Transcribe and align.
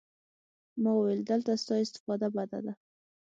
ما 0.81 0.91
وويل 0.97 1.21
دلته 1.31 1.51
ستا 1.63 1.75
استفاده 1.85 2.27
بده 2.35 2.59
ده. 2.65 2.73